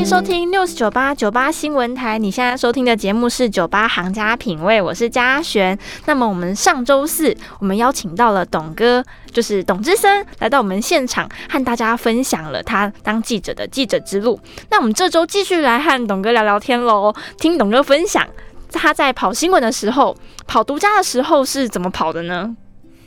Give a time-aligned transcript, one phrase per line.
[0.00, 2.18] 迎收听 News 九八九八新闻台。
[2.18, 5.78] 你现在收听的节目是《九八行家品味》，我是嘉璇。
[6.06, 14.40] 那么我们上周四，我们邀请到了董哥，就是董之森，来到我们现场，和大家分享了他当记者的记者之路。
[14.70, 18.26] 那我们这周继续来和董哥聊聊天喽，听董哥分享
[18.72, 22.56] 他在跑新闻的时候，跑独家的时候是怎么跑的呢？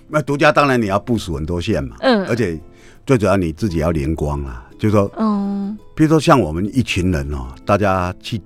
[0.09, 2.59] 那独家当然你要部署很多线嘛，嗯，而且
[3.03, 4.62] 最主要你自己要连光啊。
[4.83, 8.37] 就是说，嗯，比如说像我们一群人哦，大家去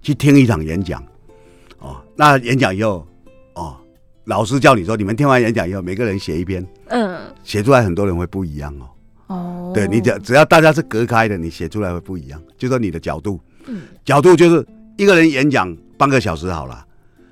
[0.00, 1.02] 去听一场演讲，
[1.80, 3.04] 哦，那演讲以后，
[3.54, 3.76] 哦，
[4.26, 12.40] 老师叫你说，你们听完演讲以后，每个人写一篇，嗯，写出来很多人会不一样哦，哦，对你只只要大家是隔开的，你写出来会不一样。
[12.56, 14.64] 就说你的角度，嗯，角度就是
[14.96, 16.86] 一个人演讲半个小时好了，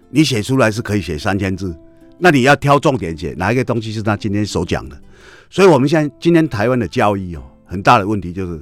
[0.08, 1.72] 你写出来是可以写三千字，
[2.18, 5.00] 那你要挑重点写，哪一个东西是他今天所讲的？
[5.48, 7.42] 所以我们现在今天台湾的教育哦。
[7.70, 8.60] 很大的问题就是，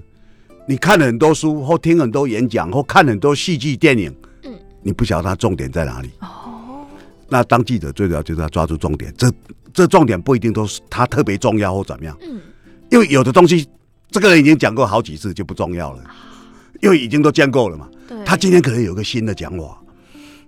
[0.67, 4.53] 你看了很多书，或听很多演讲，或看很多戏剧电影，嗯，
[4.83, 6.11] 你不晓得它重点在哪里。
[6.21, 6.85] 哦，
[7.27, 9.33] 那当记者最主要就是要抓住重点，这
[9.73, 12.15] 这重点不一定都是他特别重要或怎么样。
[12.21, 12.39] 嗯，
[12.91, 13.67] 因为有的东西，
[14.11, 16.05] 这个人已经讲过好几次就不重要了，
[16.83, 17.89] 因为已经都见过了嘛。
[18.07, 19.83] 对，他今天可能有个新的讲法，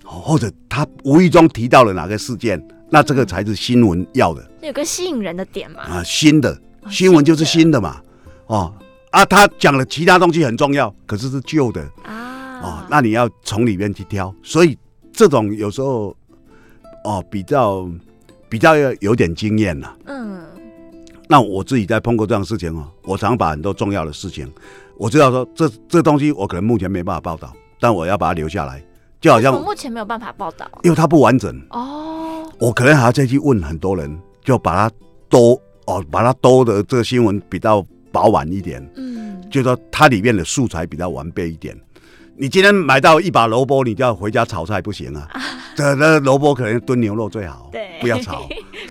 [0.05, 4.51] 或者他无意中提到了哪个事件，那这个才是新闻要的。
[4.61, 5.81] 有个吸引人的点嘛？
[5.81, 8.03] 啊，新的新闻就是新的嘛。
[8.51, 8.75] 哦
[9.11, 12.61] 啊，他讲的其他东西很重要，可是是旧的啊。
[12.63, 14.77] 哦，那你要从里面去挑，所以
[15.13, 16.15] 这种有时候
[17.05, 17.89] 哦比较
[18.49, 19.97] 比较要有点经验了。
[20.07, 20.43] 嗯，
[21.29, 24.53] 那我自己在碰过这样的事情哦，我常把很多重要的事情，
[24.97, 28.85] 我知道说这这东西我可能目前没办法报道，但我要把它留下来，
[29.21, 32.45] 就好像我目前没有办法报道，因为它不完整哦。
[32.59, 34.95] 我可能还要再去问很多人，就把它
[35.29, 37.87] 多哦，把它多的这个新闻比较。
[38.13, 41.77] 饱满一点，嗯，就说它里面的素材比较完备一点。
[42.37, 45.29] 你今天买到一把萝卜，你就要回家炒菜不行啊。
[45.77, 48.49] 这那萝卜可能炖牛肉最好，对，不要炒，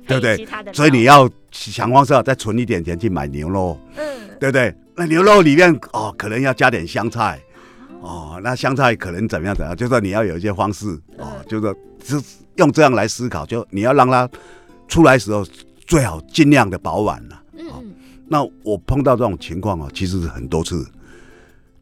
[0.07, 0.47] 对不对？
[0.71, 4.05] 所以你要想方设法再存一点钱去买牛肉，嗯，
[4.39, 4.73] 对不对？
[4.95, 7.39] 那牛肉里面哦，可能要加点香菜，
[8.01, 9.75] 哦，那香菜可能怎么样怎样？
[9.75, 10.85] 就说你要有一些方式，
[11.17, 12.21] 哦，就说是
[12.57, 14.29] 用这样来思考，就你要让它
[14.87, 15.43] 出来时候
[15.87, 17.38] 最好尽量的饱满了。
[18.31, 20.87] 那我碰到这种情况啊，其实是很多次，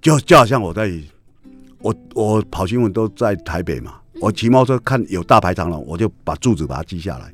[0.02, 0.90] 就就好像我在，
[1.80, 7.30] 我我跑新闻都在台北嘛，我骑摩托车看有大排长龙，我就把住址把它记下来，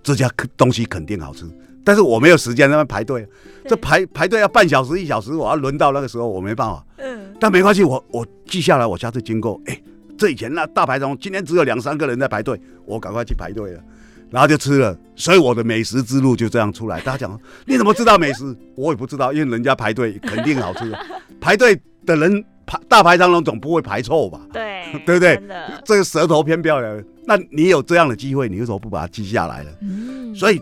[0.00, 1.44] 这家东西肯定好吃，
[1.84, 3.26] 但是我没有时间那边排队，
[3.66, 9.82] 这排排队要半小时一小时，我要轮到那个时候我没办法，嗯，但没关系，我我记下来，我下次经过，哎，
[10.16, 13.82] 这以前那大排长龙，今天只有两三个人在排队，我赶快去排队了。
[14.30, 17.00] 然后就吃了，所以我的美食之路就这样出来。
[17.00, 18.56] 大家讲， 你怎么知道美食？
[18.74, 20.92] 我也不知道，因为人家排队肯定好吃。
[21.40, 24.40] 排队的人排大排长龙总不会排错吧？
[24.52, 25.40] 对， 对不对？
[25.84, 27.04] 这个舌头偏漂亮。
[27.24, 29.70] 那你有这样的机会，你为什么不把它记下来呢？
[29.82, 30.34] 嗯。
[30.34, 30.60] 所以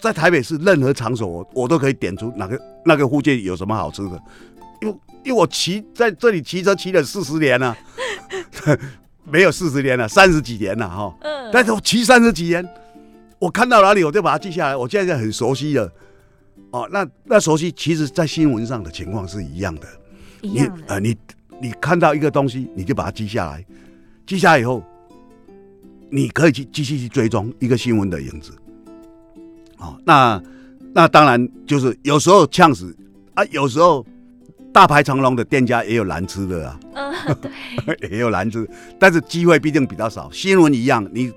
[0.00, 4.22] 在台北市任何场所，我我都可以点出哪个那个附近有什么好吃的。
[4.82, 4.94] 因为
[5.24, 7.76] 因为我骑在这里骑车骑了四十年了，
[9.24, 11.14] 没有四十年了，三十几年了哈。
[11.22, 11.50] 嗯。
[11.52, 12.66] 但是我骑三十几年。
[13.38, 14.76] 我看到哪里，我就把它记下来。
[14.76, 15.92] 我现在很熟悉了，
[16.72, 19.86] 哦，那那熟悉，其实在新闻上的情况是一样的。
[20.42, 20.82] 一样的。
[20.88, 21.16] 呃，你
[21.60, 23.64] 你看到一个东西，你就把它记下来。
[24.26, 24.82] 记下来以后，
[26.10, 28.52] 你可以去继续去追踪一个新闻的影子。
[29.78, 30.42] 哦，那
[30.92, 32.96] 那当然就是有时候呛死
[33.34, 34.04] 啊，有时候
[34.72, 36.80] 大排长龙的店家也有难吃的啊。
[36.94, 37.14] 嗯，
[37.86, 40.28] 对， 也有难吃，但是机会毕竟比较少。
[40.32, 41.32] 新闻一样，你。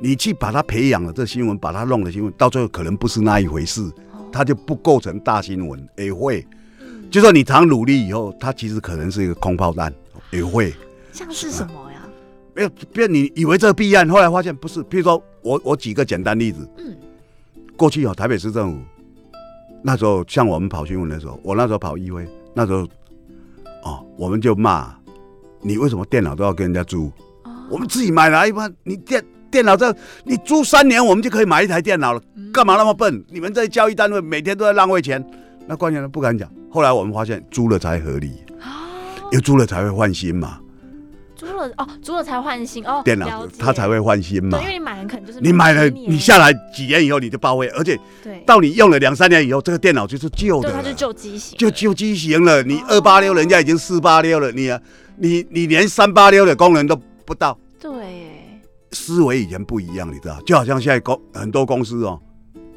[0.00, 3.90] 你去把它培养了，这新闻把它弄了新闻，到最后可能不是那一回事，
[4.30, 6.46] 它就不构成大新闻，也会。
[7.10, 9.92] 就说你常努力以后，它其实可能是一个空炮弹，
[10.30, 10.74] 也会。
[11.12, 12.00] 像是什么呀？
[12.54, 14.82] 没有，别你以为这个弊案，后来发现不是。
[14.84, 16.96] 譬如说我我举个简单例子，嗯，
[17.76, 18.78] 过去哦，台北市政府
[19.82, 22.80] 那时候像我们跑新闻的时候，我那时候跑议会，那时候
[23.84, 24.94] 哦，我们就骂
[25.62, 27.10] 你为什么电脑都要跟人家租？
[27.70, 29.24] 我们自己买来一般，你电。
[29.54, 32.20] 电脑这，你租三年，我们就可以买一台电脑了。
[32.52, 33.24] 干嘛那么笨？
[33.28, 35.24] 你们这交易单位每天都在浪费钱。
[35.68, 36.50] 那关键呢不敢讲。
[36.68, 38.32] 后来我们发现租了才合理，
[39.30, 40.58] 因为租了才会换新嘛。
[41.36, 43.00] 租了哦，租了才换新哦。
[43.04, 44.58] 电脑它才会换新嘛。
[44.60, 47.96] 因为你买了可能就是你买了，你下来几年以后你就报废，而且
[48.44, 52.60] 到你用了两三年以后，这个电脑就是旧的，它就旧机型，就旧机型了。
[52.64, 54.76] 你二八六，人家已经四八六了，你
[55.16, 57.56] 你你连三八六的功能都不到。
[57.80, 58.23] 对。
[58.94, 62.20] 思维以前不一样，你知道，就好像现在公很多公司哦，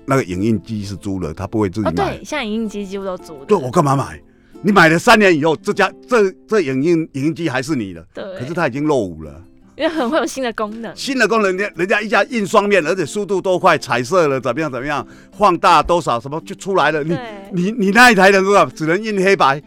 [0.05, 1.91] 那个影印机是租的，他不会自己买。
[1.91, 3.45] 对，像影印机几乎都租的。
[3.45, 4.19] 对，我干嘛买？
[4.63, 8.23] 你买了三年以后，这家这这影印影印机还是你的，对。
[8.39, 9.43] 可是它已经落伍了，
[9.75, 10.91] 因为很会有新的功能。
[10.95, 15.05] 新的功能，人家人家一家印双面，而且速度多快，彩色了怎么样怎么样，
[15.37, 17.03] 放大多少什么就出来了。
[17.03, 17.15] 你
[17.51, 19.61] 你你那一台能够只能印黑白，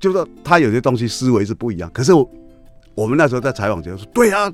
[0.00, 1.90] 就是他有些东西思维是不一样。
[1.92, 2.28] 可是我
[2.94, 4.50] 我们那时候在采访就说，对啊，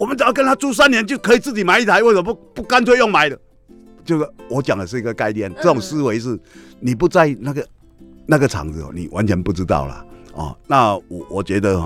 [0.00, 3.38] 我们只要跟他租三年就可以自己买一台，为什么不不干脆用买的？
[4.04, 6.36] 就是我讲的是一个概念，这种思维是
[6.80, 7.64] 你不在那个。
[8.26, 10.56] 那个场子哦，你完全不知道了哦。
[10.68, 11.80] 那我我觉得，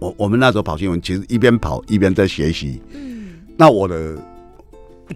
[0.00, 2.82] 我我们那时候跑新闻，其实一边跑一边在学习。
[2.92, 3.34] 嗯。
[3.56, 4.18] 那我的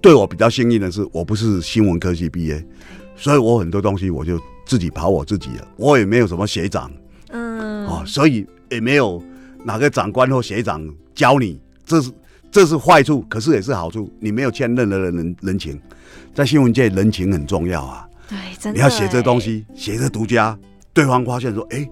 [0.00, 2.64] 对我比较幸运的是，我不是新闻科系毕业，
[3.17, 5.67] 所以我很多东西我就自己跑我自己了。
[5.76, 6.88] 我也没有什么学长，
[7.31, 7.84] 嗯。
[7.88, 9.20] 哦，所以也没有
[9.64, 12.11] 哪个长官或学长教你，这是
[12.50, 14.12] 这是坏处，可是也是好处。
[14.21, 15.81] 你没有欠任何的人人情，
[16.35, 18.06] 在新闻界人情很重要啊。
[18.29, 18.79] 对，真的。
[18.79, 20.59] 你要写这东西，写这独家，
[20.93, 21.88] 对方发现说：“哎，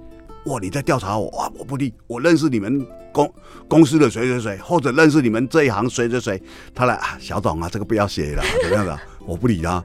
[0.47, 3.33] 哇，你在调查我哇，我不理，我认识你们公
[3.69, 6.43] 公司的谁谁谁，或者认识你们这一行谁谁谁。”
[6.75, 8.99] 他来啊，小董啊，这个不要写了，怎么样的？
[9.27, 9.83] 我不理他，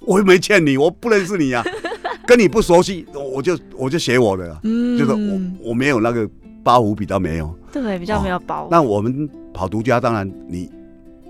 [0.00, 1.62] 我又没欠你，我不认识你呀，
[2.26, 6.28] 跟你不熟悉，我就我就写我的，嗯，就是我我没有那个
[6.64, 8.66] 包袱，比较没有，对，比较没有包。
[8.70, 10.70] 那我们跑独家，当然你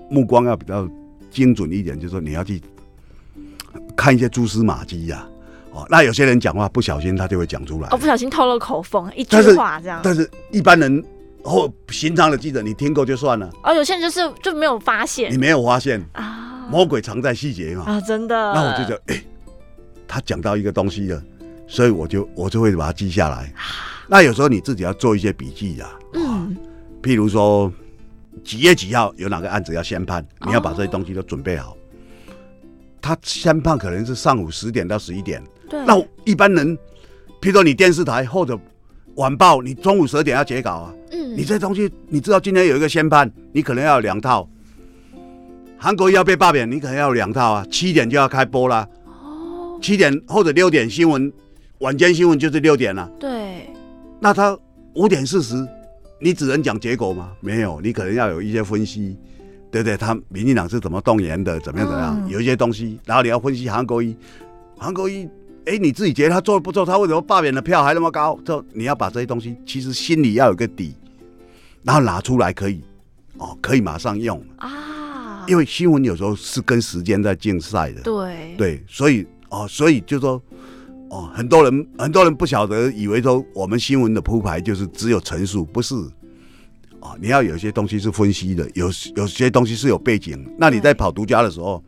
[0.09, 0.87] 目光要比较
[1.31, 2.61] 精准一点，就是说你要去。
[3.95, 5.27] 看一些蛛丝马迹呀，
[5.71, 7.89] 哦，那有些人讲话不小心，他就会讲出来。
[7.89, 9.99] 哦，不小心透露口风，一句话这样。
[10.03, 11.03] 但是一般人
[11.43, 13.49] 或寻常的记者，你听过就算了。
[13.63, 15.31] 哦，有些人就是就没有发现。
[15.31, 16.67] 你没有发现啊？
[16.69, 17.83] 魔鬼藏在细节嘛。
[17.85, 18.35] 啊，真的。
[18.53, 19.23] 那我就觉得，哎，
[20.07, 21.23] 他讲到一个东西了，
[21.67, 23.51] 所以我就我就会把它记下来。
[24.07, 25.89] 那有时候你自己要做一些笔记呀。
[26.13, 26.55] 嗯。
[27.01, 27.71] 譬如说
[28.43, 31.75] 几月几号有哪个案子要宣判，你要把这些东西都准备好。
[33.01, 35.85] 他宣判可能是上午十点到十一点，对。
[35.85, 36.77] 那一般人，
[37.41, 38.57] 譬如说你电视台或者
[39.15, 40.93] 晚报，你中午十二点要截稿啊。
[41.11, 41.35] 嗯。
[41.37, 44.47] 你这东西，你知道今天有一个宣判，你可能要两套。
[45.77, 47.67] 韩国要被罢免，你可能要两套啊。
[47.69, 48.87] 七点就要开播啦。
[49.05, 49.77] 哦。
[49.81, 51.31] 七点或者六点新闻，
[51.79, 53.09] 晚间新闻就是六点了。
[53.19, 53.69] 对。
[54.21, 54.57] 那他
[54.95, 55.55] 五点四十，
[56.23, 57.31] 你只能讲结果吗？
[57.41, 59.17] 没有，你可能要有一些分析。
[59.69, 61.59] 对不对，他民进党是怎么动员的？
[61.61, 62.29] 怎么样怎么样？
[62.29, 64.15] 有一些东西，然后你要分析韩国瑜，
[64.77, 65.27] 韩国瑜，
[65.65, 68.39] 哎，你自己觉得他做的不错，他为什么罢免的票还那么高？
[68.45, 70.93] 就你要把这些东西，其实心里要有个底，
[71.81, 72.83] 然后拿出来可以，
[73.39, 75.43] 哦，可以马上用啊。
[75.47, 80.39] 因为新闻有时候是跟时间在竞赛的，对对，所以哦，所以就说
[81.13, 85.93] 哦，很多人很多人不晓得，以为说我们新闻的铺排就是只有陈述，不是。
[86.99, 90.43] 啊，你要有一些东西是分析的，有有些东西是有背景。
[90.57, 91.83] 那你在跑独家的时候，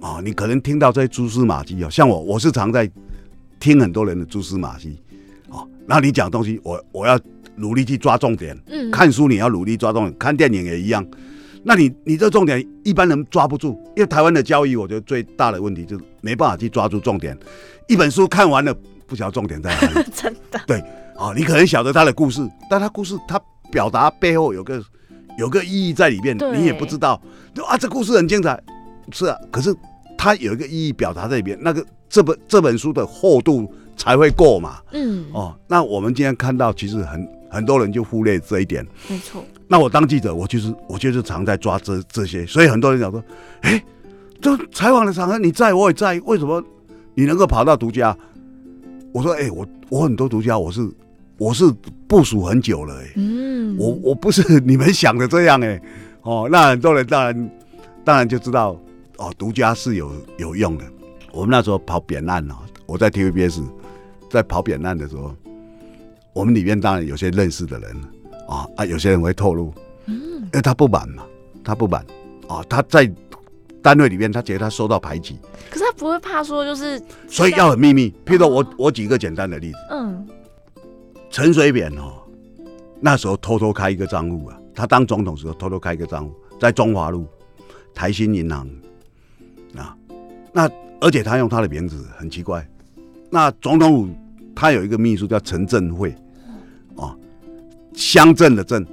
[0.00, 1.88] 啊，你可能听到这些蛛丝马迹哦。
[1.88, 2.90] 像我，我是常在
[3.58, 4.98] 听很多人的蛛丝马迹，
[5.48, 7.18] 哦，那你讲东西，我我要
[7.56, 8.54] 努力去抓重点。
[8.66, 11.06] 嗯，看书你要努力抓重点，看电影也一样。
[11.64, 17.38] 那你你这重点一般人抓不住，因为台湾的教育，我觉得最大的问题就是没办法去抓住重点。
[17.88, 18.74] 一本书看完了，
[19.06, 20.06] 不晓得重点在哪里。
[20.14, 20.60] 真的。
[20.66, 20.78] 对，
[21.16, 23.40] 啊，你可能晓得他的故事，但他故事他。
[23.72, 24.82] 表达背后有个
[25.38, 27.22] 有个意义在里面，你也不知道。
[27.54, 28.60] 就啊，这故事很精彩，
[29.12, 29.38] 是啊。
[29.48, 29.72] 可是
[30.18, 34.80] 他有一个意义表达在里面，那个这本这本书的厚度才会够嘛。
[34.90, 35.24] 嗯。
[35.32, 38.84] 哦，那我们今天看到，其实很很多人就忽略这一点。
[39.08, 39.44] 没错。
[39.70, 43.22] 那我当记者，我就是我就是常在抓这这些，所以很多人讲说，
[43.60, 43.80] 哎，
[44.40, 46.60] 这采访的场合你在我也在，为什么
[47.14, 48.16] 你能够跑到独家？
[49.12, 50.90] 我说，哎，我我很多独家，我是。
[51.40, 51.64] 我是
[52.06, 55.80] 部署很久了哎，嗯，我我不是你们想的这样哎，
[56.20, 57.50] 哦，那很多人当然
[58.04, 58.78] 当然就知道
[59.16, 60.84] 哦，独家是有有用的。
[61.32, 63.62] 我们那时候跑扁案哦，我在 TVBS
[64.28, 65.34] 在跑扁案的时候，
[66.34, 67.96] 我们里面当然有些认识的人
[68.50, 69.72] 啊啊，有些人会透露，
[70.06, 71.22] 嗯，因为他不满嘛，
[71.62, 72.04] 他不满
[72.48, 73.10] 啊，他在
[73.80, 75.38] 单位里面他觉得他受到排挤，
[75.70, 78.10] 可是他不会怕说就是，所以要很秘密。
[78.26, 80.26] 譬如说我我举一个简单的例子，嗯。
[81.30, 82.14] 陈水扁哦，
[83.00, 87.24] 那时候偷偷开一个账户啊，他当总统时候偷偷开一个账户，在中华路
[87.94, 88.68] 台新银行
[89.76, 89.96] 啊，
[90.52, 90.68] 那
[91.00, 92.68] 而且他用他的名字很奇怪，
[93.30, 94.08] 那总统府
[94.56, 96.16] 他有一个秘书叫陈振会，哦，
[98.00, 98.86] 乡镇的镇，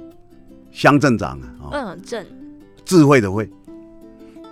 [0.70, 2.26] 乡镇长啊，嗯，镇，
[2.84, 3.48] 智慧的慧，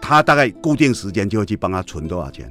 [0.01, 2.51] 他大概固定时间就会去帮他存多少钱，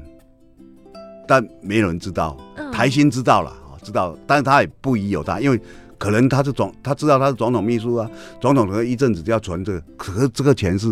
[1.28, 2.38] 但没有人知道，
[2.72, 3.52] 台新知道了。
[3.82, 5.62] 知道，但是他也不疑有他，因为
[6.00, 8.10] 可能他是总，他知道他是总统秘书啊，
[8.42, 10.92] 总统可能一阵子就要存这个，可是这个钱是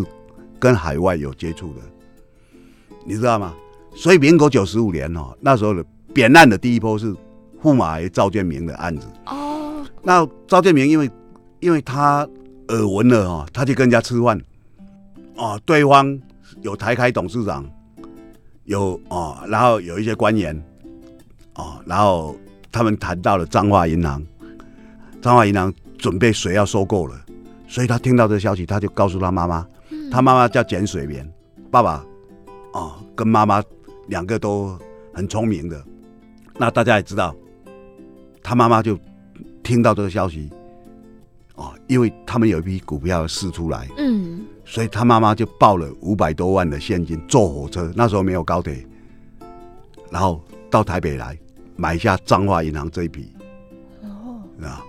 [0.60, 1.80] 跟海外有接触的，
[3.04, 3.52] 你知道吗？
[3.96, 7.12] 所以民国九十五年哦，那时候的扁案的第一波是
[7.60, 9.08] 驸马爷赵建明的案子。
[9.26, 9.53] 哦，
[10.04, 11.10] 那赵建明因为
[11.60, 12.28] 因为他
[12.68, 14.38] 耳闻了哦，他就跟人家吃饭，
[15.34, 16.20] 哦，对方
[16.60, 17.64] 有台开董事长，
[18.64, 20.54] 有哦，然后有一些官员，
[21.54, 22.36] 哦，然后
[22.70, 24.22] 他们谈到了彰化银行，
[25.22, 27.18] 彰化银行准备水要收购了，
[27.66, 29.66] 所以他听到这消息，他就告诉他妈妈，
[30.10, 31.26] 他妈妈叫简水棉，
[31.70, 32.04] 爸爸，
[32.74, 33.62] 哦，跟妈妈
[34.08, 34.78] 两个都
[35.14, 35.82] 很聪明的，
[36.58, 37.34] 那大家也知道，
[38.42, 38.98] 他妈妈就
[39.64, 40.48] 听到这个消息。
[41.56, 48.84] 哦，因为他们有一批股票试出来，嗯，所以他妈妈就报了五百多万的现金，坐火车，那时候没有高铁，
[50.10, 51.38] 然后到台北来
[51.76, 53.32] 买下彰化银行这一笔，
[54.02, 54.84] 哦，啊，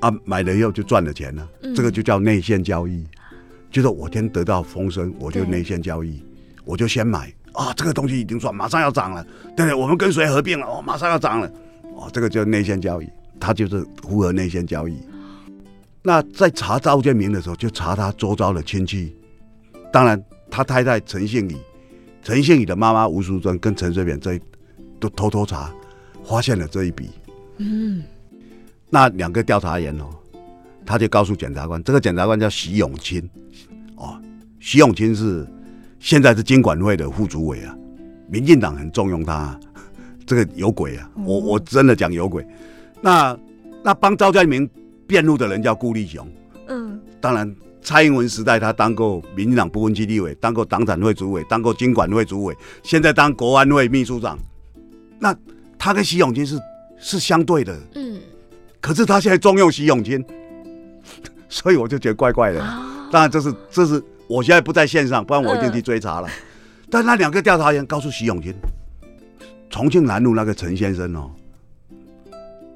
[0.00, 3.06] 啊，买了以后就赚了钱了，这个就叫内线交易，
[3.70, 6.24] 就是我先得到风声，我就内线交易，
[6.64, 9.22] 我就先买，啊，这个东西已经赚，马上要涨了，
[9.54, 9.74] 对对？
[9.74, 10.66] 我们跟谁合并了？
[10.66, 11.52] 哦，马上要涨了，
[11.94, 13.08] 哦，这个叫内线交易，
[13.40, 14.96] 他就是符合内线交易。
[16.02, 19.12] 那在查赵建明的时候，就查他周遭的亲戚，
[19.92, 21.56] 当然他太太陈信宇，
[22.22, 24.38] 陈信宇的妈妈吴淑珍跟陈水扁这
[25.00, 25.74] 都偷偷查，
[26.24, 27.10] 发现了这一笔。
[27.58, 28.04] 嗯，
[28.88, 30.06] 那两个调查员哦，
[30.84, 33.28] 他就告诉检察官，这个检察官叫徐永清，
[33.96, 34.16] 哦，
[34.60, 35.44] 徐永清是
[35.98, 37.76] 现在是经管会的副主委啊，
[38.28, 39.58] 民进党很重用他，
[40.24, 42.46] 这个有鬼啊，我我真的讲有鬼。
[43.00, 43.38] 那
[43.82, 44.68] 那帮赵家明。
[45.08, 46.28] 辩护的人叫顾立雄，
[46.66, 54.36] 嗯，当然蔡英文时代他当过民进党不分区立委，当过党产会主委，当过经管会主委，现在当国安会秘书长。
[55.20, 55.32] 那
[55.78, 56.58] 他跟徐永清是
[56.98, 58.18] 是相对的，嗯，
[58.80, 60.24] 可是他现在重用徐永清，
[61.48, 62.58] 所以我就觉得怪怪的。
[63.12, 66.28] 当然这是这是我现在不在线上，不然我一定去追查了。
[66.90, 68.52] 但那两个调查员告诉徐永清，
[69.70, 71.30] 重庆南路那个陈先生哦，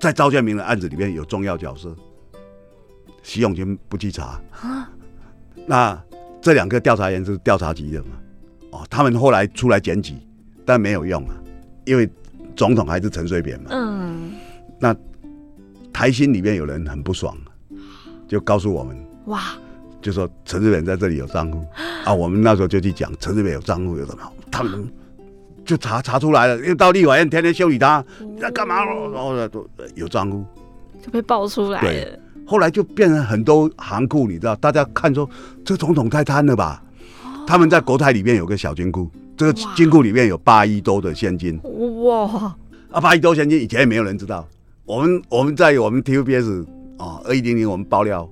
[0.01, 1.95] 在赵建明的案子里面有重要角色。
[3.23, 4.91] 徐永军不去查啊？
[5.67, 6.03] 那
[6.41, 8.09] 这两个调查员是调查局的嘛？
[8.71, 10.15] 哦，他们后来出来检举，
[10.65, 11.37] 但没有用啊，
[11.85, 12.09] 因为
[12.57, 13.71] 总统还是陈水扁嘛。
[13.73, 14.33] 嗯。
[14.79, 14.97] 那
[15.93, 17.37] 台新里面有人很不爽，
[18.27, 19.53] 就告诉我们哇，
[20.01, 21.63] 就说陈水扁在这里有账户
[22.07, 22.15] 啊。
[22.15, 24.91] 我们那时候就去讲陈水扁有账户有什么，他们
[25.71, 28.05] 就查查出来了，又到立法院天天修理他，
[28.41, 28.85] 在干嘛？
[28.85, 30.45] 然后都有账户
[31.01, 32.19] 就被爆出来了。
[32.45, 34.57] 后来就变成很多行库，你知道？
[34.57, 35.31] 大家看说
[35.65, 36.83] 这总统太贪了吧？
[37.47, 41.61] 他们在国泰里面有个小金库，这个金库里面有八亿多的现金。
[42.03, 42.57] 哇！
[42.91, 44.45] 啊，八亿多现金以前也没有人知道。
[44.85, 46.65] 我们我们在我们 TVBS
[46.99, 48.29] 啊，二一零零我们爆料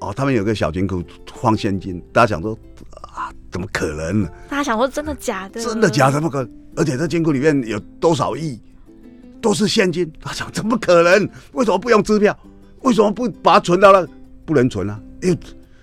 [0.00, 1.02] 哦，他们有个小金库
[1.34, 2.56] 放现金，大家想说
[3.00, 4.24] 啊，怎么可能？
[4.48, 5.60] 大家想说真的假的？
[5.60, 6.20] 真的假的？
[6.20, 8.60] 不可，而且这金库里面有多少亿
[9.40, 11.28] 都是现金， 他想怎么可能？
[11.52, 12.36] 为什么不用支票？
[12.82, 14.06] 为什么不把它存到那？
[14.44, 15.00] 不能存啊！
[15.22, 15.38] 因为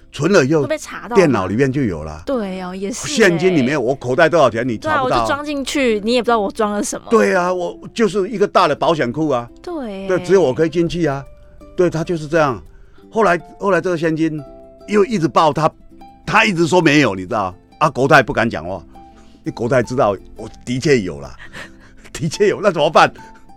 [0.09, 2.23] 存了以后被查到，电脑里面就有了。
[2.25, 3.09] 对哦，也是。
[3.09, 7.07] 现金里面我口袋多少钱你查不到，我就装进去，你也不知道我装了什么。
[7.09, 9.49] 对啊，我就是一个大的保险库啊。
[9.61, 10.07] 对。
[10.07, 11.21] 对，只有我可以进去啊。
[11.75, 12.63] 对他就是这样。
[13.11, 14.39] 后来后来这个现金
[14.87, 15.69] 又一直报他，
[16.25, 17.89] 他一直说没有，你知道啊？
[17.89, 18.81] 国泰不敢讲话，
[19.43, 21.35] 你国泰知道我的确有了，
[22.13, 23.11] 的确有，那怎么办？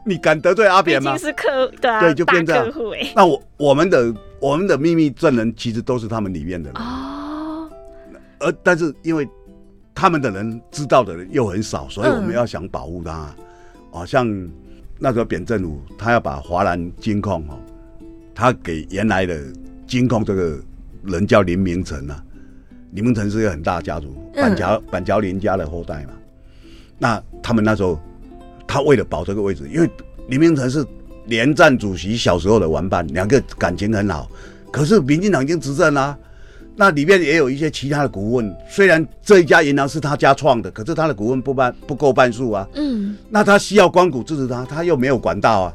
[0.05, 1.19] 你敢得罪阿扁吗？
[1.19, 2.73] 是客对对，就变这样。
[3.15, 7.69] 那我我们的我们的秘密证人其实都是他们里面的人哦。
[8.39, 9.29] 而但是因为
[9.95, 13.35] 他们的人知道的人又很少，所以我们要想保护他。
[13.91, 14.29] 哦，像
[14.99, 17.59] 那时候扁政府他要把华南金控哦，
[18.33, 19.41] 他给原来的
[19.89, 20.57] 金控这个
[21.03, 22.23] 人叫林明成啊。
[22.97, 26.11] 林明成是一个很大家族，板桥板桥林家的后代嘛。
[26.99, 27.97] 那他们那时候。
[28.69, 29.89] 他为了保这个位置，因为
[30.27, 30.85] 李明成是
[31.27, 34.29] 连战主席小时候的玩伴，两个感情很好。
[34.73, 36.19] 可是民进党已经执政啦，
[36.75, 38.53] 那里面也有一些其他的股份。
[38.69, 42.69] 虽然这一家银行是他家创的，可是他的股份不半不够半数啊。
[42.75, 43.17] 嗯。
[43.31, 45.75] 那他需要光谷支持他，他又没有管道啊，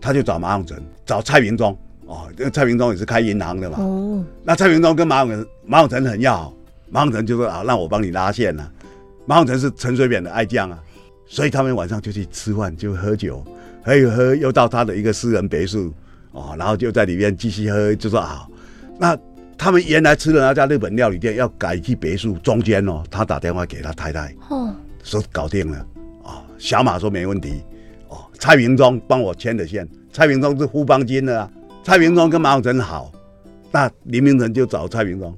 [0.00, 0.76] 他就找马永成，
[1.06, 1.78] 找蔡明忠。
[2.06, 3.78] 哦，因为蔡明忠也是开银行的嘛。
[3.80, 4.24] 哦。
[4.42, 6.54] 那蔡明忠跟马永成马永成很要好，
[6.90, 8.70] 马永成就说啊，让我帮你拉线啊。
[9.26, 10.78] 马永成是陈水扁的爱将啊。
[11.26, 13.42] 所以他们晚上就去吃饭，就喝酒，
[13.82, 15.92] 喝一喝，又到他的一个私人别墅，
[16.32, 18.46] 哦，然后就在里面继续喝，就说啊，
[18.98, 19.16] 那
[19.56, 25.86] 他们原来吃的那家日本料理店要改去别墅中间哦，他打电话给他太太，哦，说搞定了，
[26.24, 27.62] 哦，小马说没问题，
[28.08, 31.50] 哦，蔡明忠帮我牵的线，蔡明忠是富邦金的啊，
[31.84, 33.12] 蔡明忠跟马永成好，
[33.70, 35.36] 那林明成就找蔡明忠。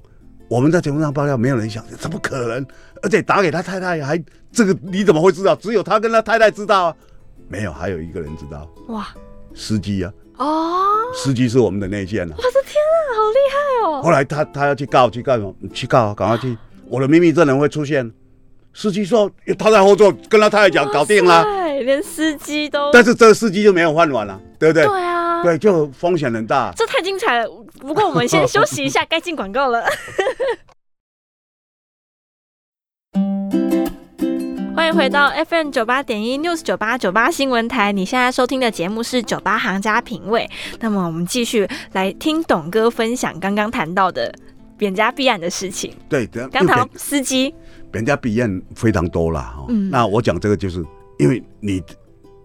[0.48, 2.64] 我们在节目上爆料，没有人想，怎么可能？
[3.02, 4.22] 而且打给他太太，还
[4.52, 5.56] 这个你怎么会知道？
[5.56, 6.94] 只有他跟他太太知道啊。
[7.48, 8.70] 没有，还有一个人知道。
[8.86, 9.08] 哇，
[9.54, 10.12] 司机啊！
[10.36, 10.84] 哦，
[11.14, 12.34] 司机是我们的内线啊！
[12.38, 14.02] 我的天啊，好厉害哦！
[14.02, 15.52] 后来他他要去告去告什么？
[15.74, 16.56] 去告，赶快去！
[16.88, 18.08] 我的秘密证人会出现。
[18.72, 22.92] 司机说他在后座跟他太太讲搞定了，对连司机都。
[22.92, 24.84] 但是这个司机就没有饭碗了，对不对？
[24.86, 26.72] 对啊，对，就风险很大。
[26.76, 27.48] 这太精彩了！
[27.80, 29.84] 不过我们先休息一下， 该进广告了。
[34.74, 40.48] 欢迎回到 FM 九八点一 News 九八九八新闻台，你现在收听的节目是九八行家品味。
[40.80, 44.32] 那么我们继续来听董哥分享刚刚谈到的
[44.76, 45.92] 扁家弊案的事情。
[46.08, 47.54] 对，刚谈司机。
[47.92, 50.84] 人家比案非常多了哈，那我讲这个就是
[51.18, 51.82] 因为你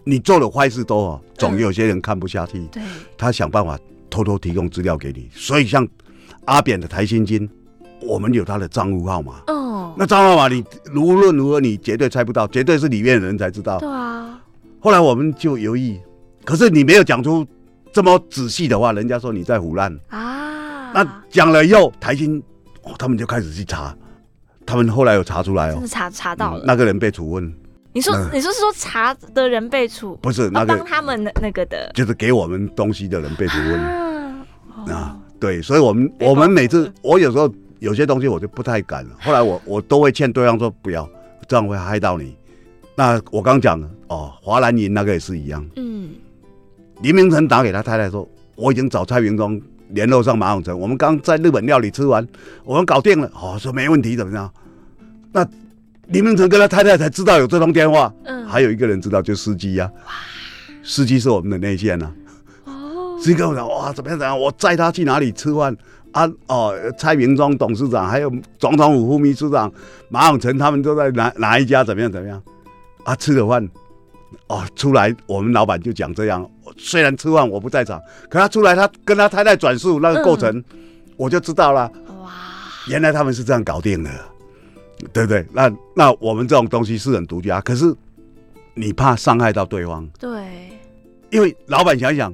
[0.04, 2.82] 你做的坏事多哦，总有些人看不下去，对，
[3.18, 3.78] 他想办法
[4.10, 5.30] 偷偷提供资料给你。
[5.34, 5.88] 所以像
[6.46, 7.50] 阿扁的台新金，
[8.02, 10.64] 我们有他的账户号码，哦，那账户号码你
[10.96, 13.80] 无论如何你绝对猜不到，绝对是里面的人才知道。
[13.80, 14.42] 对啊。
[14.80, 16.00] 后来我们就犹豫，
[16.44, 17.46] 可是你没有讲出
[17.94, 20.92] 这么仔细的话，人家说你在胡乱啊。
[20.94, 22.42] 那讲了以后，台新
[22.82, 23.96] 哦，他们就开始去查。
[24.66, 27.54] 他们后来有查出来哦，查查到了，那个人被处分。
[27.94, 30.18] 你说，你说是说查的人被处？
[30.22, 34.94] 不是，那个帮他们那那个的，就是给我们东西的人被处分。
[34.96, 39.12] 啊，对，所以我们我们每次，我有时候有些东西我就不太敢了。
[39.20, 41.08] 后来我我都会劝对方说不要，
[41.48, 42.36] 这样会害到你。
[42.96, 45.66] 那我刚讲哦，华南银那个也是一样。
[45.76, 46.12] 嗯，
[47.02, 52.26] 黎明成打给他太太说，我已经找蔡明忠联络上马永成，我们刚在日本料理吃完，
[52.64, 53.30] 我们搞定了。
[53.36, 54.52] 哦，说没问题，怎么样？
[55.32, 55.46] 那
[56.12, 59.90] 李明成跟他太太才知道有这通电话，嗯，还有一个人知道，就司机呀。
[60.06, 60.12] 哇，
[60.84, 62.12] 司机是我们的内线呐。
[62.66, 64.40] 哦，司机跟我讲，哇，怎么样怎么样？
[64.40, 65.76] 我载他去哪里吃饭？
[66.12, 69.72] 啊，哦，蔡明忠董事长，还有总统府副秘书长
[70.10, 71.82] 马永成，他们都在哪哪一家？
[71.82, 72.44] 怎么样怎么样？
[73.06, 73.66] 啊，吃了饭，
[74.48, 76.46] 哦，出来，我们老板就讲这样。
[76.78, 80.62] 虽然吃饭我不在场，可他出来，他跟他太太转述那个过程，
[81.16, 81.90] 我就知道了。
[82.22, 82.30] 哇，
[82.90, 84.10] 原来他们是这样搞定的。
[85.14, 85.46] 对不对？
[85.54, 87.94] 那那我们这种东西是很独家，可是
[88.74, 90.08] 你怕伤害到对方。
[90.20, 90.80] 对，
[91.30, 92.34] 因为老板想一想，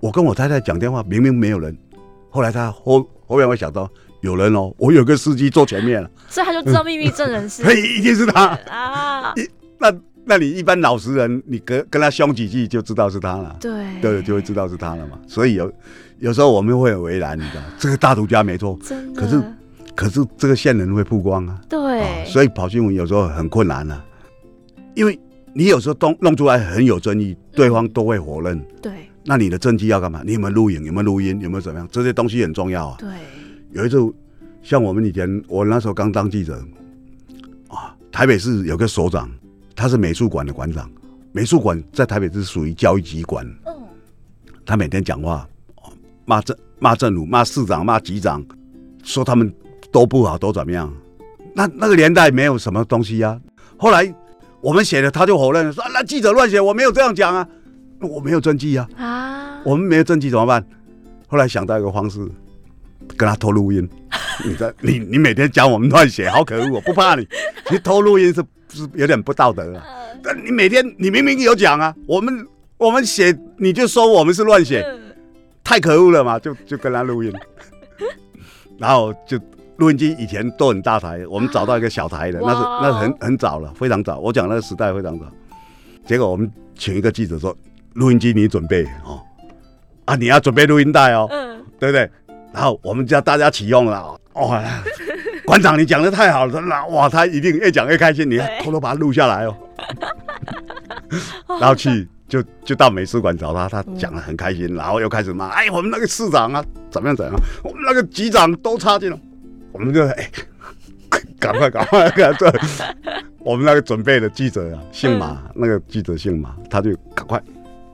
[0.00, 1.76] 我跟我太太讲电话，明明没有人，
[2.30, 8.46] 后来他后后面会想到有人哦，我有个司机坐前面了，所以他就知道秘密证人是， 嘿，一定是他。
[8.68, 9.34] 啊。
[9.78, 9.92] 那
[10.24, 14.00] 那你一般老实人，你跟跟他凶几句就知道是他了，对。
[14.00, 15.18] 对，就会知道是他了嘛。
[15.26, 15.72] 所以有
[16.18, 18.78] 有时候我们会很为难，你知道，这个大独家没错，
[19.14, 19.42] 可是。
[19.94, 21.80] 可是这个线人会曝光啊，对，
[22.26, 24.04] 所以跑新闻有时候很困难啊，
[24.94, 25.18] 因为
[25.52, 28.92] 你有时候弄弄出来很有争议，对方都会否认，对，
[29.24, 30.22] 那你的证据要干嘛？
[30.24, 30.84] 你有没有录影？
[30.84, 31.40] 有没有录音？
[31.40, 31.88] 有没有怎么样？
[31.90, 32.96] 这些东西很重要啊。
[32.98, 33.08] 对，
[33.72, 33.98] 有一次
[34.62, 36.62] 像我们以前，我那时候刚当记者
[37.68, 39.30] 啊，台北市有个所长，
[39.74, 40.90] 他是美术馆的馆长，
[41.32, 43.74] 美术馆在台北是属于教育机关，嗯，
[44.64, 45.48] 他每天讲话
[46.24, 48.44] 骂政骂政府骂市长骂局长，
[49.02, 49.52] 说他们。
[49.92, 50.92] 都不好，都怎么样？
[51.56, 53.40] 那那个年代没有什么东西呀。
[53.78, 54.14] 后来
[54.60, 57.48] 我们写的，他就否认说：“那记者乱写，我没有这样讲啊，
[58.02, 60.62] 我没有证据啊。”啊，我们没有证据怎么办？
[61.26, 62.18] 后来想到一个方式，
[63.16, 63.88] 跟他偷录音。
[64.44, 66.70] 你在你你每天讲我们乱写，好可恶！
[66.74, 67.26] 我不怕你，
[67.72, 69.82] 你偷录音是是有点不道德啊。
[70.22, 74.86] 但你每天你明明有讲啊，我们我们写你就说我们是乱写，
[75.64, 76.38] 太可恶了嘛！
[76.38, 77.32] 就就跟他录音，
[78.78, 79.40] 然后就。
[79.76, 84.18] 录音机以前都很大台，我们找到一个小台的，那是那很很早了，非常早。
[84.18, 85.26] 我讲那个时代非常早。
[86.06, 87.54] 结果我们请一个记者说
[87.94, 89.20] ：“录音机你准备哦，
[90.06, 92.08] 啊你要准备录音带哦，嗯，对不对？”
[92.54, 94.18] 然后我们叫大家启用了。
[94.32, 94.62] 哦，
[95.44, 99.56] 馆长你讲的太好了，那哇他一定越讲越开心，你偷偷把它录下来哦。
[101.60, 107.34] 然后去就就到美术馆找他，他讲的很开心，然后又开始骂：“哎，我们那个市长啊，怎么样怎样？
[107.62, 109.18] 我们那个局长都插进了。”
[109.78, 110.30] 我们就哎，
[111.38, 112.50] 赶快赶快赶快。
[113.40, 117.40] 我们那个准备的记者啊，姓马，那个记者姓马，他就赶快，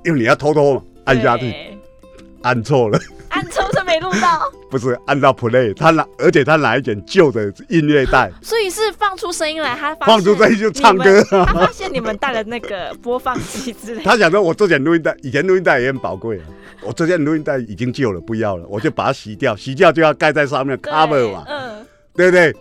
[0.05, 1.53] 因为你要偷偷按下去，
[2.43, 2.99] 按错了，
[3.31, 16.45] 按错是没录到， 不是按到 play，他拿，而且他拿一卷旧的音乐带， 所以是放出声音来，他放出声音就唱歌，他发现你们带了那个播放机之类，他想说我这卷录音带，以前录音带也很宝贵啊。
[16.85, 22.55] 我这件录音带已经旧了，不要了，我就把它洗掉，洗掉就要盖在上面 cover 嘛，嗯，对不对？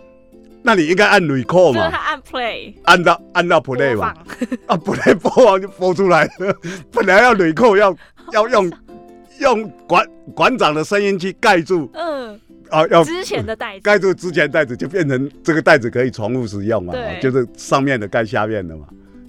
[0.64, 4.14] 那你应该按 record 嘛，按 play，按到按到 play 嘛，
[4.66, 6.56] 啊 play 播完就播出来了，
[6.92, 7.96] 本来要 record 要
[8.32, 8.72] 要用
[9.40, 13.82] 用馆馆长的声音去盖住，嗯，啊要之前的袋子。
[13.82, 18.86] 盖住之前袋子就变成这个袋子可以重复使用嘛，就是上面的盖下面的嘛，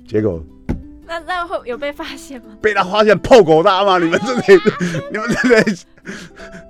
[0.07, 0.43] 结果。
[1.13, 2.47] 那那会有被发现吗？
[2.59, 4.61] 被他发现破口大骂，你们这里，
[5.11, 5.77] 你们这里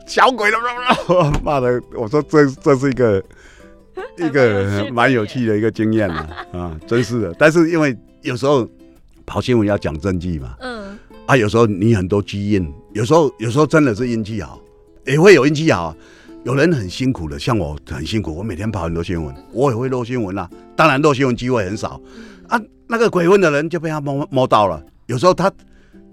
[0.06, 0.58] 小鬼都
[1.43, 3.23] 骂的，我说这这是一个
[4.19, 7.34] 一个蛮有趣的一个经验啊，啊，真是的。
[7.39, 8.67] 但是因为有时候
[9.25, 14.60] 跑新闻要讲证据嘛，嗯，啊，有时候你很多基因，有时候有时候真的是运气好，
[15.06, 15.95] 也会有运气好。
[16.43, 20.49] 有人很辛苦的，像我很辛苦，我每天跑很多新闻，我也会漏新闻啊。
[20.75, 21.97] 当然漏新闻机会很少
[22.55, 22.61] 啊。
[22.85, 24.83] 那个鬼混的人就被他摸摸到了。
[25.07, 25.51] 有时候他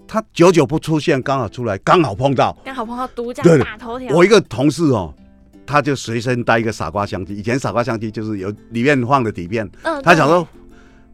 [0.07, 4.15] 他久久不出现，刚好出来，刚好碰到，刚好碰到独家大头条。
[4.15, 5.13] 我一个同事哦，
[5.65, 7.35] 他就随身带一个傻瓜相机。
[7.35, 10.47] 以前傻瓜相机就是有里面放的底片，嗯，他想说，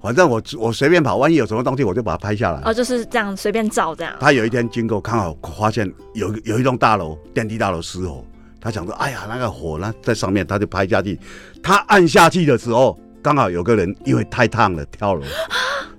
[0.01, 2.61] 反正我我随便跑，万一有什么东西，我就把它拍下来。
[2.63, 4.13] 哦，就是这样随便照这样。
[4.19, 8.23] 他有一天经过，刚好发现有有一栋大楼电梯大楼失火。
[8.59, 11.19] 他想说：“哎呀，那个火呢，在上面，他就拍下去。
[11.61, 15.21] 他按下去的时候，刚好有个人因为太烫了跳楼，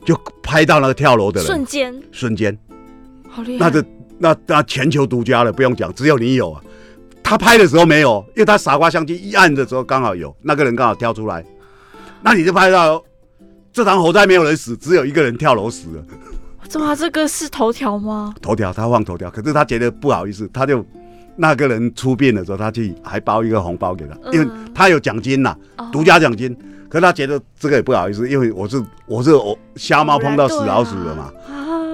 [0.02, 1.46] 就拍到那个跳楼的人。
[1.46, 2.58] 瞬间，瞬间，
[3.28, 3.66] 好厉害！
[3.66, 3.86] 那这
[4.18, 6.62] 那那全球独家了，不用讲，只有你有啊。
[7.22, 11.44] 他拍的时候没有，因为他傻瓜相机一按的时候刚好有那个人刚好跳出来，
[12.22, 13.04] 那你就拍到
[13.70, 16.80] 这场火灾没有人死，只有一个人跳楼死了。
[16.80, 18.34] 哇，这个是头条吗？
[18.40, 20.82] 头条，他放头条，可是他觉得不好意思，他就。”
[21.40, 25.54] 那个人出殡的时候，他去还包一个红包给他，因为他有奖金呐，
[25.92, 26.50] 独家奖金。
[26.88, 31.32] 可是他觉得这个也不好意思，因为我是我是我瞎猫碰到死老鼠了嘛。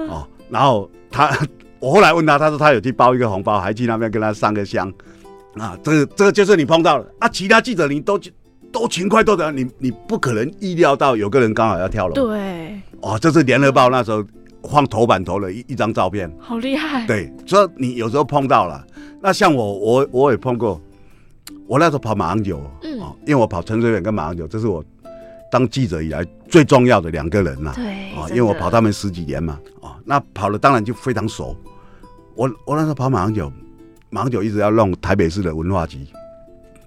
[0.09, 1.31] 哦，然后他
[1.79, 4.91] 我后来问他，他说他有去包一个红包，还去那边跟他上个香。
[5.55, 7.29] 啊，这个这个就是你碰到了啊！
[7.29, 8.19] 其他记者你都
[8.73, 12.13] 都勤快都的，你你不可能意料到有个人刚好要跳楼。
[12.13, 12.77] 对。
[13.01, 14.21] 哦，这是联合报那时候
[14.69, 16.29] 放头版头的一一张照片。
[16.39, 17.07] 好厉害。
[17.07, 18.85] 对，所以你有时候碰到了。
[19.21, 20.81] 那像我，我我也碰过，
[21.67, 24.83] 我那时候跑马航九，嗯，因为我跑陈水扁跟马航九，这是我
[25.51, 31.55] 当记者以来最重要的两个人呐，对，啊，因为我跑他们十几年嘛，啊，那跑了当然就非常熟。
[32.35, 33.51] 我我那时候跑马航九，
[34.09, 35.99] 马航九一直要弄台北市的文化局，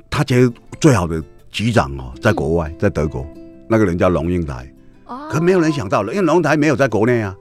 [0.09, 3.27] 他觉得最好的局长哦，在国外，在德国，
[3.69, 4.71] 那个人叫龙应台，
[5.07, 7.35] 哦，可没有人想到了，因为龙应台没有在国内啊，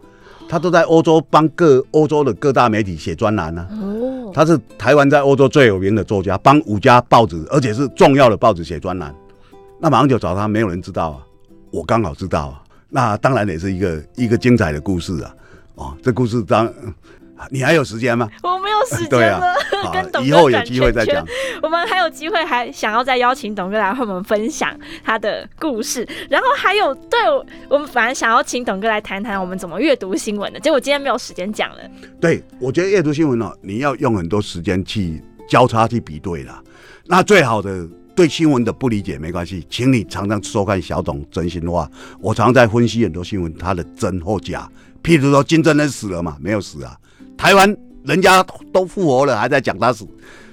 [0.50, 3.67] 他都在欧洲帮各欧洲的各大媒体写专栏呢。
[4.38, 9.12] 他是台湾在欧洲最有名的作家，帮五家报纸，而且是重要的报纸写专栏。
[9.80, 11.26] 那马上就找他，没有人知道啊，
[11.71, 12.62] 我刚好知道啊。
[12.88, 15.36] 那当然也是一个一个精彩的故事啊。
[15.73, 16.71] 哦，这故事当。
[17.50, 18.30] 你还有时间吗？
[18.43, 19.56] 我没有时间了，
[19.93, 21.26] 跟董哥转圈圈。
[21.62, 26.08] 我们还有机会，还想要再邀请董哥来和我们分享他的故事。
[26.30, 27.19] 然后还有，对
[27.69, 30.60] 我们反而想要请董哥来谈谈我们怎么阅读新闻的。
[30.60, 31.78] 结果今天没有时间讲了。
[32.19, 36.62] 对，我觉得阅读新闻呢，你要用很多时间去交叉去比对了。
[37.06, 41.89] 那最好的对新闻的不理解没关系，请你常常收看小董真心话。
[42.19, 44.69] 我常在分析很多新闻，它的真或假。
[45.04, 46.36] 譬如说金正恩死了嘛？
[46.39, 46.97] 没有死啊。
[47.38, 50.08] 台湾人家都复活了，还在讲他死。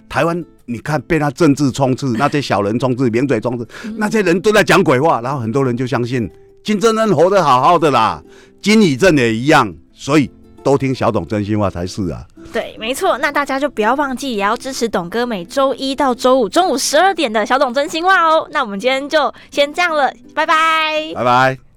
[0.09, 3.66] 台湾你看被他政治充斥，那些小人充斥，名嘴充斥，
[3.97, 6.31] 那些人都在讲鬼话，然后很多人就相信
[6.62, 8.23] 金正恩活得好好的啦，
[8.62, 10.31] 金宇镇也一样，所以
[10.62, 12.25] 都听小董真心话才是啊。
[12.53, 13.18] 对，没错。
[13.18, 18.47] 那大家就不要忘记，也要支持董哥每周一到周五中午十二点的小董真心话哦。
[18.53, 21.73] 那我们今天就先这样了，拜拜，拜拜。